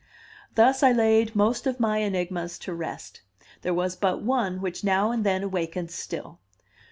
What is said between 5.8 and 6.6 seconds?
still.